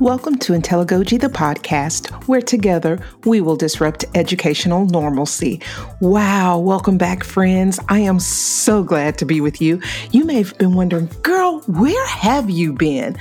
[0.00, 5.60] Welcome to Intelligogy, the podcast, where together we will disrupt educational normalcy.
[6.00, 7.78] Wow, welcome back, friends.
[7.90, 9.78] I am so glad to be with you.
[10.10, 13.18] You may have been wondering, girl, where have you been?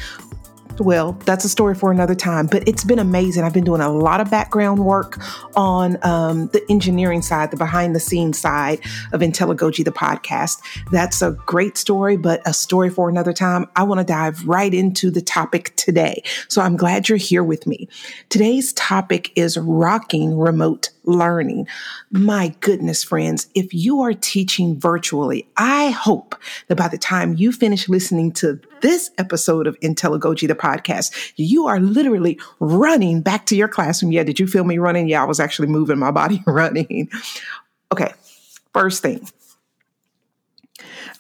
[0.80, 3.44] Well, that's a story for another time, but it's been amazing.
[3.44, 5.20] I've been doing a lot of background work
[5.56, 8.80] on um, the engineering side, the behind the scenes side
[9.12, 10.62] of Intelligogy, the podcast.
[10.92, 13.66] That's a great story, but a story for another time.
[13.76, 16.24] I want to dive right into the topic today.
[16.48, 17.90] So I'm glad you're here with me.
[18.30, 21.68] Today's topic is rocking remote learning.
[22.12, 26.36] My goodness, friends, if you are teaching virtually, I hope
[26.68, 31.68] that by the time you finish listening to this episode of Intelligogy, the podcast, you
[31.68, 34.12] are literally running back to your classroom.
[34.12, 35.08] Yeah, did you feel me running?
[35.08, 37.10] Yeah, I was actually moving my body running.
[37.92, 38.14] Okay,
[38.74, 39.28] first thing.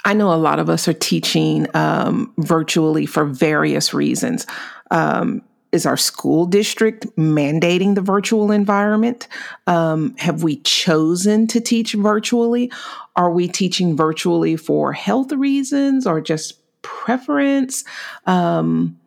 [0.05, 4.47] I know a lot of us are teaching um, virtually for various reasons.
[4.91, 9.27] Um, is our school district mandating the virtual environment?
[9.67, 12.71] Um, have we chosen to teach virtually?
[13.15, 17.83] Are we teaching virtually for health reasons or just preference?
[18.25, 18.99] Um,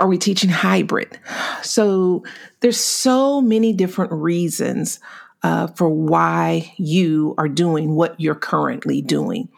[0.00, 1.18] are we teaching hybrid?
[1.62, 2.24] So
[2.60, 5.00] there's so many different reasons
[5.42, 9.48] uh, for why you are doing what you're currently doing.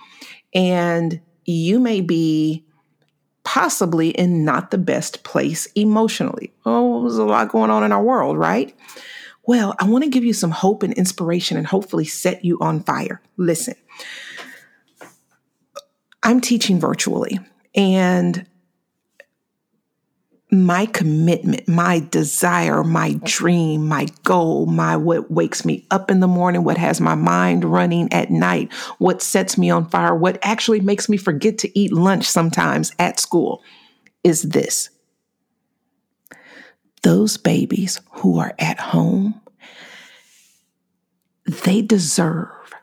[0.54, 2.64] And you may be
[3.50, 6.52] possibly in not the best place emotionally.
[6.64, 8.72] Oh, there's a lot going on in our world, right?
[9.44, 12.84] Well, I want to give you some hope and inspiration and hopefully set you on
[12.84, 13.20] fire.
[13.36, 13.74] Listen,
[16.22, 17.40] I'm teaching virtually,
[17.74, 18.46] and
[20.52, 26.26] my commitment, my desire, my dream, my goal, my what wakes me up in the
[26.26, 30.80] morning, what has my mind running at night, what sets me on fire, what actually
[30.80, 33.62] makes me forget to eat lunch sometimes at school
[34.24, 34.90] is this.
[37.02, 39.40] Those babies who are at home,
[41.46, 42.74] they deserve,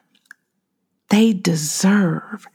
[1.09, 2.47] they deserve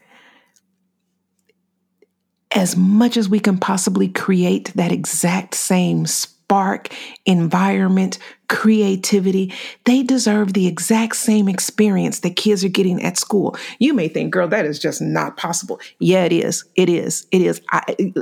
[2.55, 6.93] as much as we can possibly create that exact same spark,
[7.25, 9.51] environment, creativity,
[9.85, 13.57] they deserve the exact same experience that kids are getting at school.
[13.79, 15.79] You may think, girl, that is just not possible.
[15.97, 16.63] Yeah, it is.
[16.75, 17.25] It is.
[17.31, 17.59] It is.
[17.71, 18.13] I,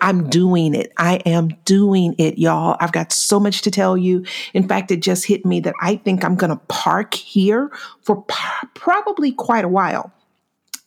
[0.00, 0.92] I'm doing it.
[0.96, 2.76] I am doing it, y'all.
[2.80, 4.24] I've got so much to tell you.
[4.54, 7.72] In fact, it just hit me that I think I'm going to park here
[8.02, 10.12] for p- probably quite a while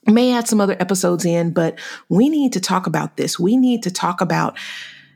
[0.05, 3.39] may add some other episodes in, but we need to talk about this.
[3.39, 4.57] We need to talk about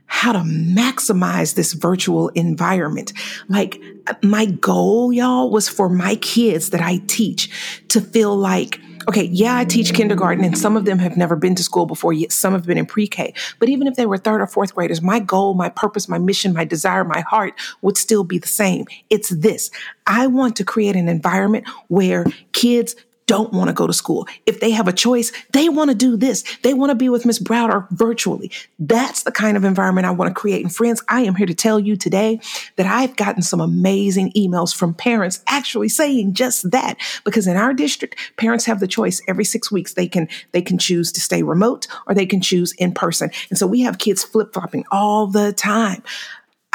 [0.07, 3.11] how to maximize this virtual environment.
[3.49, 3.81] Like
[4.23, 9.57] my goal, y'all, was for my kids that I teach to feel like, okay, yeah,
[9.57, 12.53] I teach kindergarten and some of them have never been to school before, yet some
[12.53, 13.33] have been in pre-K.
[13.59, 16.53] But even if they were third or fourth graders, my goal, my purpose, my mission,
[16.53, 18.85] my desire, my heart would still be the same.
[19.09, 19.71] It's this.
[20.07, 22.95] I want to create an environment where kids
[23.27, 24.27] don't want to go to school.
[24.45, 26.43] If they have a choice, they want to do this.
[26.63, 28.51] They want to be with Miss Browder virtually.
[28.79, 30.63] That's the kind of environment I want to create.
[30.63, 32.39] And friends, I am here to tell you today
[32.77, 36.97] that I've gotten some amazing emails from parents actually saying just that.
[37.23, 39.93] Because in our district, parents have the choice every six weeks.
[39.93, 43.29] They can, they can choose to stay remote or they can choose in person.
[43.49, 46.01] And so we have kids flip flopping all the time.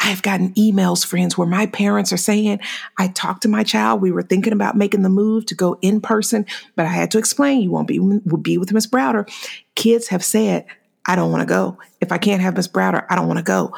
[0.04, 2.60] I've gotten emails, friends, where my parents are saying,
[2.98, 4.00] I talked to my child.
[4.00, 7.18] We were thinking about making the move to go in person, but I had to
[7.18, 9.28] explain you won't be, will be with Miss Browder.
[9.76, 10.66] Kids have said,
[11.06, 11.78] I don't want to go.
[12.00, 13.74] If I can't have Miss Browder, I don't want to go.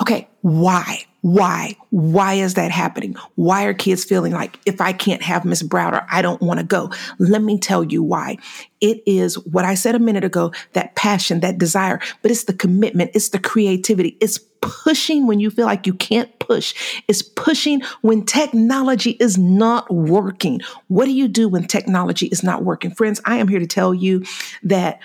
[0.00, 1.04] Okay, why?
[1.20, 1.76] Why?
[1.90, 3.14] Why is that happening?
[3.36, 6.66] Why are kids feeling like if I can't have Miss Browder, I don't want to
[6.66, 6.90] go?
[7.18, 8.38] Let me tell you why.
[8.80, 12.52] It is what I said a minute ago, that passion, that desire, but it's the
[12.52, 17.02] commitment, it's the creativity, it's pushing when you feel like you can't push.
[17.08, 20.60] It's pushing when technology is not working.
[20.88, 22.92] What do you do when technology is not working?
[22.92, 24.24] Friends, I am here to tell you
[24.62, 25.00] that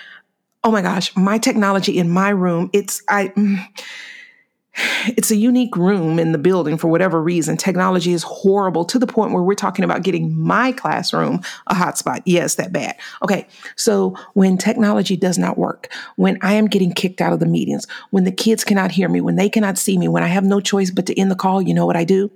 [0.64, 3.64] oh my gosh, my technology in my room, it's I mm,
[5.08, 7.56] it's a unique room in the building for whatever reason.
[7.56, 12.22] Technology is horrible to the point where we're talking about getting my classroom a hotspot.
[12.24, 12.96] Yes, that bad.
[13.22, 13.46] Okay.
[13.76, 17.86] So when technology does not work, when I am getting kicked out of the meetings,
[18.10, 20.60] when the kids cannot hear me, when they cannot see me, when I have no
[20.60, 22.30] choice but to end the call, you know what I do?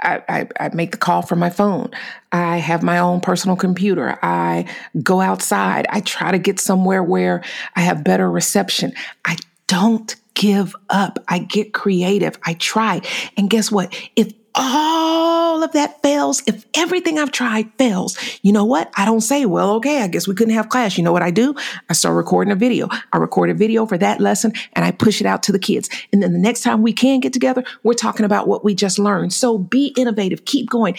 [0.00, 1.90] I, I, I, make the call from my phone.
[2.30, 4.18] I have my own personal computer.
[4.22, 4.66] I
[5.02, 5.86] go outside.
[5.88, 7.42] I try to get somewhere where
[7.74, 8.92] I have better reception.
[9.24, 9.36] I
[9.68, 11.22] don't give up.
[11.28, 12.36] I get creative.
[12.44, 13.02] I try.
[13.36, 13.94] And guess what?
[14.16, 18.90] If all of that fails, if everything I've tried fails, you know what?
[18.96, 20.98] I don't say, well, okay, I guess we couldn't have class.
[20.98, 21.54] You know what I do?
[21.88, 22.88] I start recording a video.
[23.12, 25.88] I record a video for that lesson and I push it out to the kids.
[26.12, 28.98] And then the next time we can get together, we're talking about what we just
[28.98, 29.32] learned.
[29.32, 30.96] So be innovative, keep going.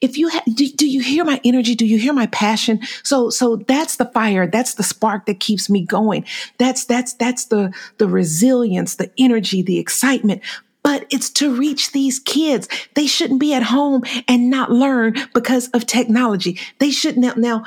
[0.00, 1.74] If you ha- do, do you hear my energy?
[1.74, 2.80] Do you hear my passion?
[3.02, 4.46] So, so that's the fire.
[4.46, 6.24] That's the spark that keeps me going.
[6.58, 10.42] That's, that's, that's the, the resilience, the energy, the excitement
[10.84, 12.68] but it's to reach these kids.
[12.94, 16.60] They shouldn't be at home and not learn because of technology.
[16.78, 17.64] They shouldn't now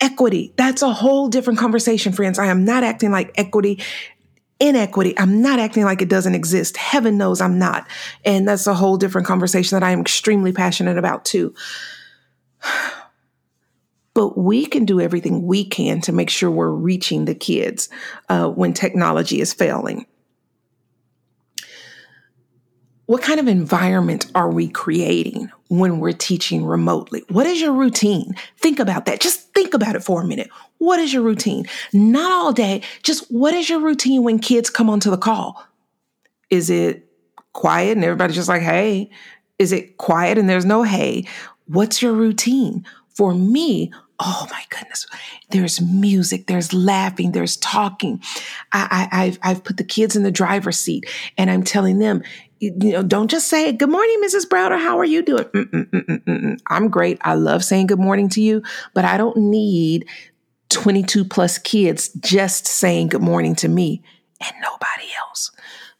[0.00, 0.52] equity.
[0.56, 2.38] That's a whole different conversation, friends.
[2.38, 3.80] I am not acting like equity
[4.60, 5.16] inequity.
[5.18, 6.76] I'm not acting like it doesn't exist.
[6.76, 7.86] Heaven knows I'm not.
[8.24, 11.54] And that's a whole different conversation that I am extremely passionate about too.
[14.14, 17.88] But we can do everything we can to make sure we're reaching the kids
[18.28, 20.06] uh, when technology is failing
[23.06, 27.22] what kind of environment are we creating when we're teaching remotely?
[27.28, 28.34] What is your routine?
[28.56, 29.20] Think about that.
[29.20, 30.48] Just think about it for a minute.
[30.78, 31.66] What is your routine?
[31.92, 35.62] Not all day, just what is your routine when kids come onto the call?
[36.50, 37.06] Is it
[37.52, 39.10] quiet and everybody's just like, hey?
[39.58, 41.26] Is it quiet and there's no hey?
[41.66, 42.84] What's your routine?
[43.14, 45.06] For me, oh my goodness,
[45.50, 48.20] there's music, there's laughing, there's talking.
[48.72, 52.22] I, I, have I've put the kids in the driver's seat and I'm telling them,
[52.80, 54.48] you know, don't just say, Good morning, Mrs.
[54.48, 54.78] Browder.
[54.78, 55.44] How are you doing?
[55.44, 56.58] Mm-mm-mm-mm-mm.
[56.68, 57.18] I'm great.
[57.22, 58.62] I love saying good morning to you,
[58.94, 60.06] but I don't need
[60.70, 64.02] 22 plus kids just saying good morning to me
[64.44, 65.50] and nobody else.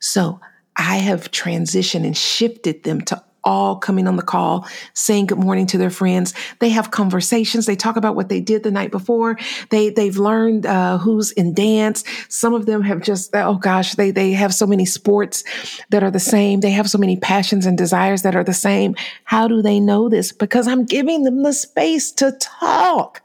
[0.00, 0.40] So
[0.76, 5.66] I have transitioned and shifted them to all coming on the call, saying good morning
[5.66, 6.34] to their friends.
[6.58, 7.66] They have conversations.
[7.66, 9.38] They talk about what they did the night before.
[9.70, 12.04] They they've learned uh, who's in dance.
[12.28, 15.44] Some of them have just oh gosh, they they have so many sports
[15.90, 16.60] that are the same.
[16.60, 18.94] They have so many passions and desires that are the same.
[19.24, 20.32] How do they know this?
[20.32, 23.22] Because I'm giving them the space to talk.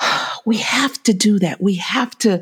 [0.44, 1.62] We have to do that.
[1.62, 2.40] We have to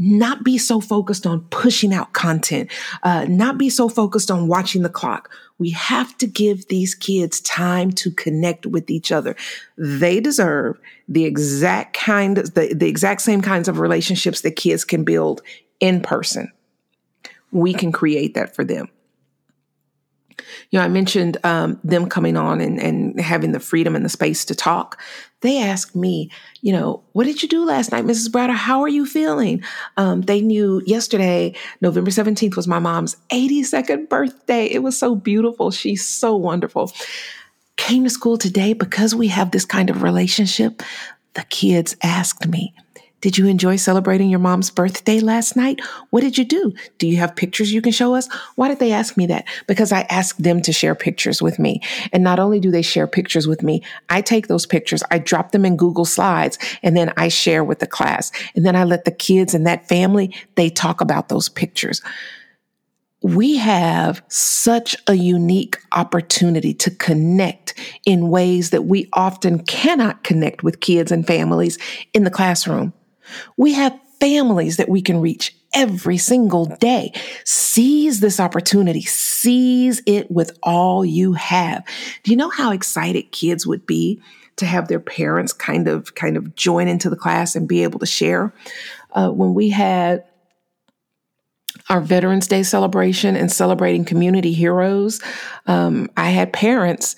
[0.00, 2.70] not be so focused on pushing out content,
[3.02, 5.30] uh, not be so focused on watching the clock.
[5.58, 9.36] We have to give these kids time to connect with each other.
[9.76, 14.86] They deserve the exact kind of, the, the exact same kinds of relationships that kids
[14.86, 15.42] can build
[15.80, 16.50] in person.
[17.52, 18.88] We can create that for them.
[20.70, 24.08] You know, I mentioned um, them coming on and, and having the freedom and the
[24.08, 25.00] space to talk.
[25.40, 28.28] They asked me, you know, what did you do last night, Mrs.
[28.28, 28.54] Browder?
[28.54, 29.62] How are you feeling?
[29.96, 34.66] Um, they knew yesterday, November 17th, was my mom's 82nd birthday.
[34.66, 35.70] It was so beautiful.
[35.70, 36.92] She's so wonderful.
[37.76, 40.82] Came to school today because we have this kind of relationship.
[41.34, 42.74] The kids asked me,
[43.20, 45.80] did you enjoy celebrating your mom's birthday last night?
[46.10, 46.72] What did you do?
[46.98, 48.28] Do you have pictures you can show us?
[48.54, 49.46] Why did they ask me that?
[49.66, 51.80] Because I asked them to share pictures with me.
[52.12, 55.52] And not only do they share pictures with me, I take those pictures, I drop
[55.52, 58.32] them in Google Slides, and then I share with the class.
[58.54, 62.02] And then I let the kids and that family, they talk about those pictures
[63.22, 67.74] we have such a unique opportunity to connect
[68.06, 71.76] in ways that we often cannot connect with kids and families
[72.14, 72.94] in the classroom.
[73.56, 77.12] We have families that we can reach every single day.
[77.44, 79.02] Seize this opportunity.
[79.02, 81.84] Seize it with all you have.
[82.22, 84.20] Do you know how excited kids would be
[84.56, 87.98] to have their parents kind of kind of join into the class and be able
[88.00, 88.52] to share?
[89.12, 90.24] Uh, when we had
[91.88, 95.20] our Veterans Day celebration and celebrating community heroes,
[95.66, 97.16] um, I had parents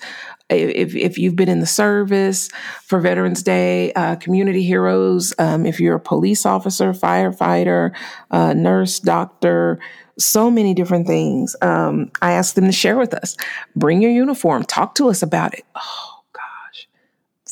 [0.49, 2.49] if, if you've been in the service
[2.83, 7.95] for Veterans Day, uh, community heroes, um, if you're a police officer, firefighter,
[8.31, 9.79] uh, nurse, doctor,
[10.19, 11.55] so many different things.
[11.61, 13.35] Um, I asked them to share with us.
[13.75, 15.65] Bring your uniform, talk to us about it.
[15.75, 16.87] Oh gosh,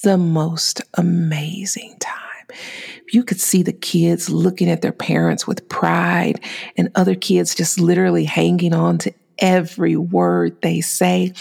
[0.03, 2.17] the most amazing time.
[3.11, 6.39] You could see the kids looking at their parents with pride,
[6.77, 11.33] and other kids just literally hanging on to every word they say.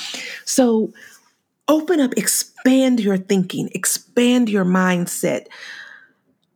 [0.44, 0.92] So,
[1.70, 5.46] Open up, expand your thinking, expand your mindset,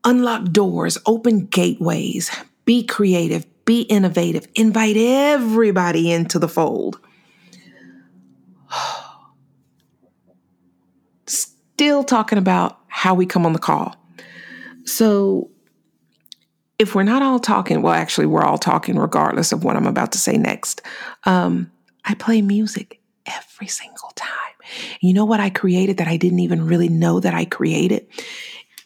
[0.03, 2.33] unlock doors, open gateways,
[2.65, 6.99] be creative, be innovative, invite everybody into the fold.
[11.29, 13.95] Still talking about how we come on the call.
[14.85, 15.49] So,
[16.81, 20.11] if we're not all talking, well, actually, we're all talking regardless of what I'm about
[20.11, 20.83] to say next.
[21.23, 21.71] Um,
[22.05, 24.34] I play music every single time.
[25.01, 28.07] You know what I created that I didn't even really know that I created?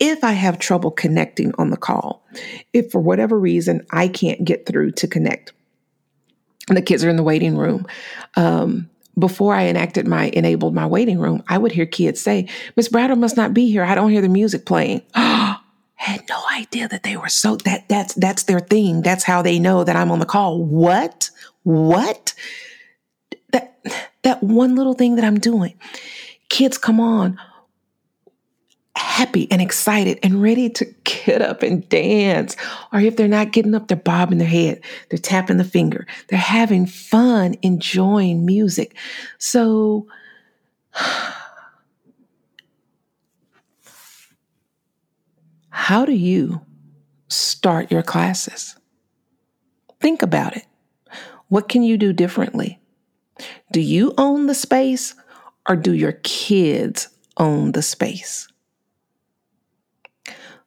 [0.00, 2.25] If I have trouble connecting on the call,
[2.73, 5.52] if for whatever reason I can't get through to connect,
[6.68, 7.87] the kids are in the waiting room.
[8.37, 12.88] Um, before I enacted my enabled my waiting room, I would hear kids say, Miss
[12.88, 13.82] Browder must not be here.
[13.82, 15.02] I don't hear the music playing.
[15.14, 19.02] Had no idea that they were so that that's that's their thing.
[19.02, 20.62] That's how they know that I'm on the call.
[20.64, 21.30] What?
[21.64, 22.35] What?
[24.28, 25.73] That one little thing that I'm doing.
[26.50, 27.38] Kids come on
[28.94, 32.56] happy and excited and ready to get up and dance.
[32.92, 36.38] Or if they're not getting up, they're bobbing their head, they're tapping the finger, they're
[36.38, 38.94] having fun, enjoying music.
[39.38, 40.06] So,
[45.70, 46.61] how do you
[47.28, 48.76] start your classes?
[50.00, 50.66] Think about it.
[51.49, 52.78] What can you do differently?
[53.73, 55.14] Do you own the space
[55.68, 58.49] or do your kids own the space?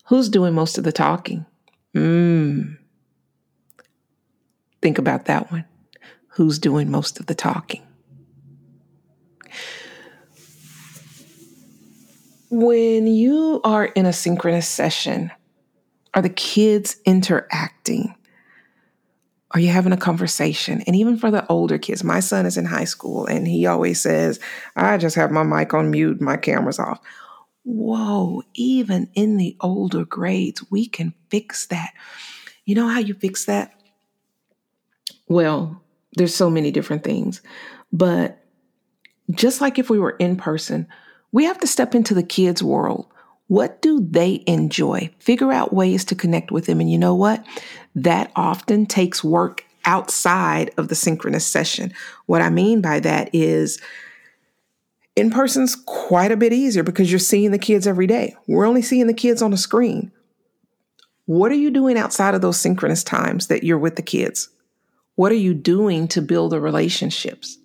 [0.06, 1.46] Who's doing most of the talking?
[1.96, 2.78] Mmm.
[4.82, 5.66] Think about that one.
[6.30, 7.82] Who's doing most of the talking?
[12.50, 15.32] When you are in a synchronous session,
[16.14, 18.16] are the kids interacting?
[19.54, 20.82] Are you having a conversation?
[20.88, 24.00] And even for the older kids, my son is in high school and he always
[24.00, 24.40] says,
[24.76, 27.02] I just have my mic on mute, my camera's off
[27.64, 31.94] whoa, even in the older grades, we can fix that.
[32.66, 33.72] You know how you fix that?
[35.28, 35.82] Well,
[36.16, 37.42] there's so many different things,
[37.92, 38.44] but
[39.32, 40.88] just like if we were in person,
[41.32, 43.08] we have to step into the kids' world.
[43.52, 45.10] What do they enjoy?
[45.20, 46.80] Figure out ways to connect with them.
[46.80, 47.46] And you know what?
[47.94, 51.92] That often takes work outside of the synchronous session.
[52.28, 53.82] What I mean by that is,
[55.18, 58.38] in person's quite a bit easier because you're seeing the kids every day.
[58.48, 60.14] We're only seeing the kids on a screen.
[61.26, 64.48] What are you doing outside of those synchronous times that you're with the kids?
[65.16, 67.58] What are you doing to build the relationships?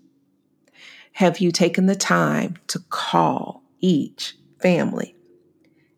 [1.12, 5.15] Have you taken the time to call each family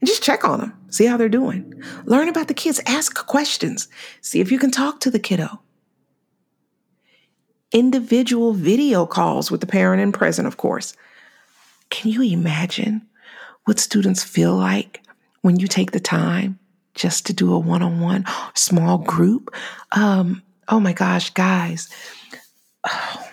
[0.01, 1.83] and just check on them, see how they're doing?
[2.05, 3.89] Learn about the kids, ask questions,
[4.21, 5.61] see if you can talk to the kiddo.
[7.73, 10.95] Individual video calls with the parent and present, of course.
[11.91, 13.07] Can you imagine
[13.65, 15.03] what students feel like
[15.43, 16.59] when you take the time
[16.95, 18.25] just to do a one on one
[18.55, 19.55] small group?
[19.93, 21.89] Um, oh my gosh, guys.
[22.87, 23.28] Oh.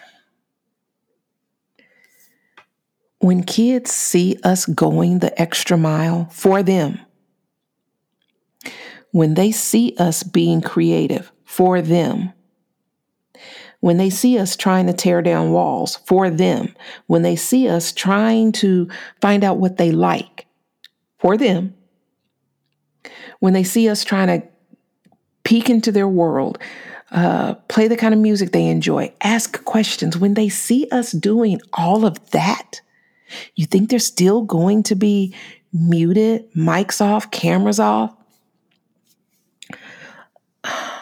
[3.20, 7.00] When kids see us going the extra mile for them,
[9.12, 12.34] when they see us being creative for them,
[13.80, 16.76] when they see us trying to tear down walls for them,
[17.08, 18.90] when they see us trying to
[19.22, 20.48] find out what they like
[21.20, 21.74] for them,
[23.40, 24.48] when they see us trying to
[25.44, 26.58] peek into their world,
[27.12, 31.62] uh, play the kind of music they enjoy, ask questions, when they see us doing
[31.74, 32.82] all of that,
[33.56, 35.34] you think they're still going to be
[35.74, 38.16] muted, mics off, cameras off?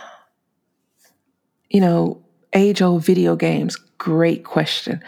[1.70, 2.24] You know,
[2.54, 3.76] age old video games?
[3.98, 5.04] Great question.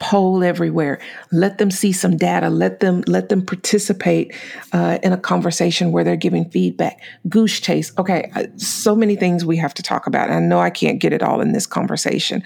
[0.00, 1.00] Poll everywhere.
[1.32, 2.50] Let them see some data.
[2.50, 4.34] Let them let them participate
[4.72, 7.00] uh, in a conversation where they're giving feedback.
[7.28, 7.98] GooseChase.
[7.98, 10.30] Okay, so many things we have to talk about.
[10.30, 12.42] I know I can't get it all in this conversation,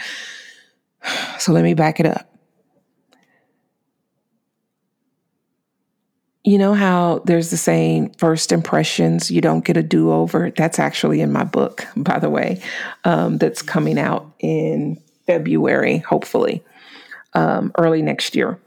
[1.39, 2.32] so let me back it up.
[6.45, 10.51] You know how there's the saying, first impressions, you don't get a do over?
[10.51, 12.61] That's actually in my book, by the way,
[13.05, 16.65] um, that's coming out in February, hopefully,
[17.35, 18.59] um, early next year.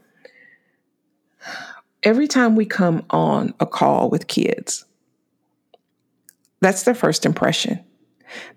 [2.02, 4.86] Every time we come on a call with kids,
[6.60, 7.84] that's their first impression.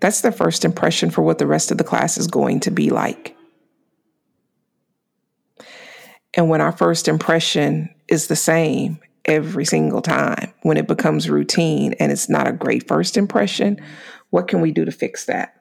[0.00, 2.88] That's their first impression for what the rest of the class is going to be
[2.88, 3.36] like.
[6.32, 11.94] And when our first impression is the same every single time when it becomes routine
[12.00, 13.80] and it's not a great first impression,
[14.30, 15.60] what can we do to fix that?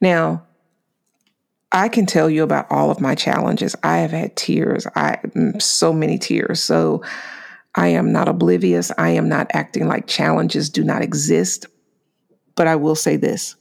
[0.00, 0.44] Now,
[1.70, 3.74] I can tell you about all of my challenges.
[3.82, 6.62] I have had tears, I mm, so many tears.
[6.62, 7.02] So
[7.74, 8.92] I am not oblivious.
[8.98, 11.66] I am not acting like challenges do not exist.
[12.54, 13.56] But I will say this.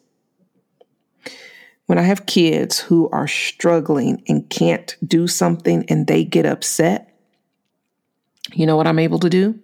[1.85, 7.10] When I have kids who are struggling and can't do something and they get upset,
[8.53, 9.59] you know what I'm able to do?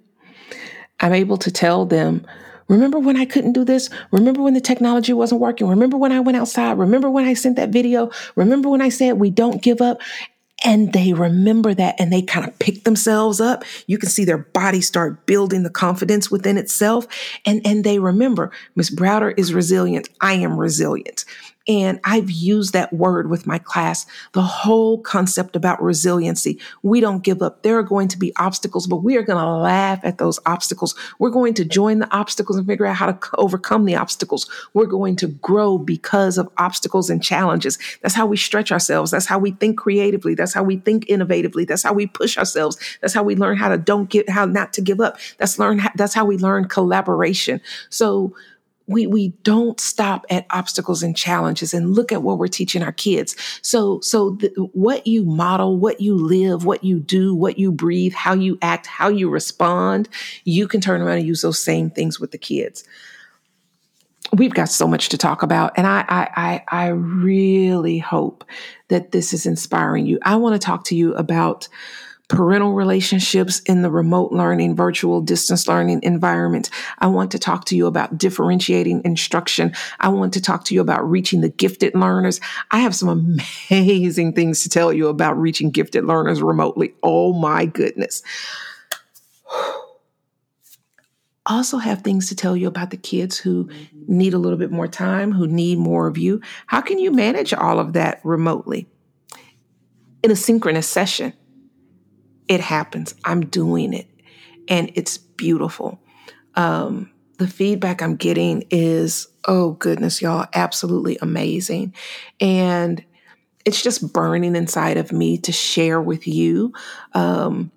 [1.00, 2.25] I'm able to tell them,
[2.67, 3.89] remember when I couldn't do this?
[4.12, 5.67] Remember when the technology wasn't working?
[5.67, 6.77] Remember when I went outside?
[6.77, 8.10] Remember when I sent that video?
[8.36, 10.00] Remember when I said we don't give up?
[10.65, 13.63] And they remember that and they kind of pick themselves up.
[13.86, 17.06] You can see their body start building the confidence within itself.
[17.46, 20.10] And, and they remember Miss Browder is resilient.
[20.20, 21.25] I am resilient.
[21.67, 26.59] And I've used that word with my class, the whole concept about resiliency.
[26.81, 27.63] We don't give up.
[27.63, 30.95] There are going to be obstacles, but we are going to laugh at those obstacles.
[31.19, 34.50] We're going to join the obstacles and figure out how to overcome the obstacles.
[34.74, 37.77] We're going to grow because of obstacles and challenges.
[38.01, 39.12] That's how we stretch ourselves.
[39.12, 40.36] That's how we think creatively.
[40.36, 41.67] That's how we think innovatively.
[41.67, 42.77] That's how we push ourselves.
[43.01, 45.17] That's how we learn how to don't get, how not to give up.
[45.38, 47.62] That's learn, that's how we learn collaboration.
[47.89, 48.33] So
[48.88, 52.94] we we don't stop at obstacles and challenges and look at what we're teaching our
[52.94, 53.36] kids.
[53.62, 54.38] So so
[54.74, 58.88] what you model what you live what you do what you breathe how you act
[58.88, 60.10] how you respond
[60.46, 62.84] you can turn around and use those same things with the kids.
[64.34, 68.44] We've got so much to talk about and I, I i i really hope
[68.88, 70.20] that this is inspiring you.
[70.22, 71.67] I want to talk to you about
[72.27, 76.69] parental relationships in the remote learning, virtual distance learning environment.
[77.00, 79.74] I want to talk to you about differentiating instruction.
[80.00, 82.41] I want to talk to you about reaching the gifted learners.
[82.72, 83.38] I have some
[83.72, 86.93] amazing things to tell you about reaching gifted learners remotely.
[87.01, 88.24] Oh my goodness.
[91.46, 94.17] also have things to tell you about the kids who mm-hmm.
[94.17, 96.41] need a little bit more time, who need more of you.
[96.65, 98.86] How can you manage all of that remotely
[100.22, 101.31] in a synchronous session?
[102.48, 103.16] It happens.
[103.25, 104.08] I'm doing it.
[104.68, 106.00] And it's beautiful.
[106.56, 111.94] Um, the feedback I'm getting is, oh goodness, y'all, absolutely amazing.
[112.39, 113.04] And
[113.63, 116.74] it's just burning inside of me to share with you
[117.13, 117.72] um,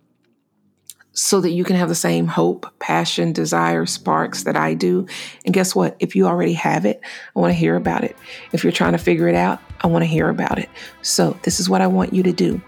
[1.12, 5.06] so that you can have the same hope, passion, desire, sparks that I do.
[5.44, 5.96] And guess what?
[5.98, 8.16] If you already have it, I want to hear about it.
[8.52, 10.70] If you're trying to figure it out, I want to hear about it.
[11.02, 12.62] So, this is what I want you to do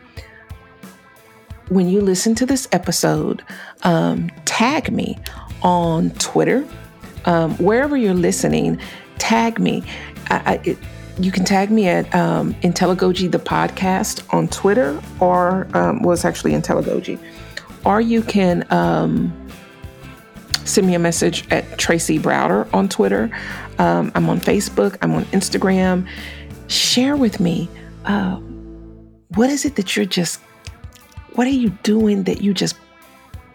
[1.73, 3.43] when you listen to this episode,
[3.83, 5.19] um, tag me
[5.63, 6.67] on Twitter.
[7.25, 8.79] Um, wherever you're listening,
[9.19, 9.83] tag me.
[10.29, 10.79] I, I, it,
[11.19, 16.25] you can tag me at um, Intelligogy the podcast on Twitter, or um, well, it's
[16.25, 17.19] actually Intelligogy,
[17.87, 19.33] or you can um,
[20.65, 23.31] send me a message at Tracy Browder on Twitter.
[23.79, 24.99] Um, I'm on Facebook.
[25.01, 26.07] I'm on Instagram.
[26.69, 27.69] Share with me
[28.05, 28.37] uh,
[29.35, 30.41] what is it that you're just
[31.35, 32.77] what are you doing that you just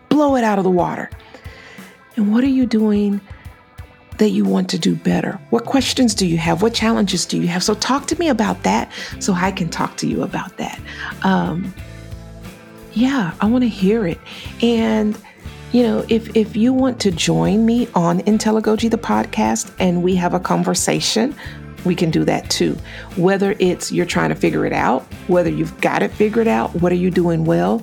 [0.09, 1.09] blow it out of the water?
[2.15, 3.21] And what are you doing
[4.17, 5.39] that you want to do better?
[5.51, 6.61] What questions do you have?
[6.61, 7.63] What challenges do you have?
[7.63, 10.79] So, talk to me about that so I can talk to you about that.
[11.23, 11.73] Um,
[12.93, 14.19] yeah, I want to hear it.
[14.61, 15.17] And
[15.71, 20.15] you know, if if you want to join me on Intelligogy the podcast and we
[20.15, 21.35] have a conversation
[21.87, 22.77] we can do that too.
[23.15, 26.91] Whether it's you're trying to figure it out, whether you've got it figured out, what
[26.91, 27.81] are you doing well?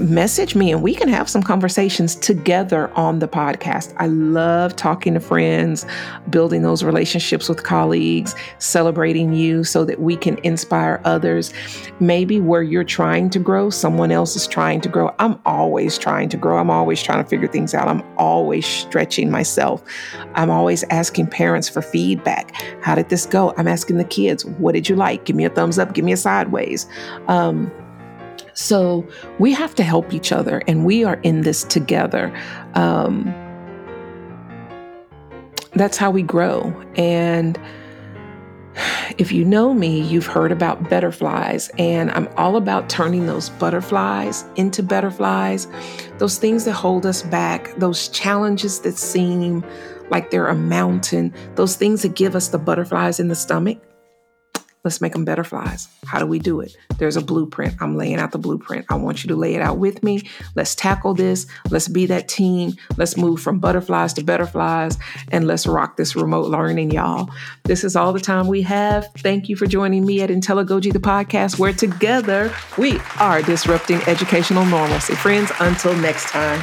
[0.00, 3.94] Message me and we can have some conversations together on the podcast.
[3.98, 5.86] I love talking to friends,
[6.30, 11.52] building those relationships with colleagues, celebrating you so that we can inspire others.
[12.00, 15.14] Maybe where you're trying to grow, someone else is trying to grow.
[15.18, 16.58] I'm always trying to grow.
[16.58, 17.88] I'm always trying to figure things out.
[17.88, 19.82] I'm always stretching myself.
[20.34, 22.52] I'm always asking parents for feedback.
[22.82, 23.54] How did this go?
[23.56, 25.24] I'm asking the kids, what did you like?
[25.24, 26.86] Give me a thumbs up, give me a sideways.
[27.28, 27.70] Um,
[28.54, 29.06] so
[29.38, 32.34] we have to help each other, and we are in this together.
[32.74, 33.34] Um,
[35.74, 36.72] that's how we grow.
[36.96, 37.58] And
[39.18, 44.44] if you know me, you've heard about butterflies, and I'm all about turning those butterflies
[44.56, 45.68] into butterflies,
[46.18, 49.64] those things that hold us back, those challenges that seem
[50.10, 53.78] like they're a mountain, those things that give us the butterflies in the stomach.
[54.84, 55.88] Let's make them butterflies.
[56.04, 56.76] How do we do it?
[56.98, 57.74] There's a blueprint.
[57.80, 58.84] I'm laying out the blueprint.
[58.90, 60.28] I want you to lay it out with me.
[60.54, 61.46] Let's tackle this.
[61.70, 62.74] Let's be that team.
[62.98, 64.98] Let's move from butterflies to butterflies
[65.32, 67.30] and let's rock this remote learning, y'all.
[67.64, 69.10] This is all the time we have.
[69.18, 74.66] Thank you for joining me at Intelligogy, the podcast, where together we are disrupting educational
[74.66, 75.14] normalcy.
[75.14, 76.62] Friends, until next time.